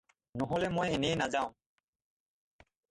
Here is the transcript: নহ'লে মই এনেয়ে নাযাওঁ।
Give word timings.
নহ'লে 0.39 0.67
মই 0.75 0.87
এনেয়ে 0.95 1.15
নাযাওঁ। 1.21 1.51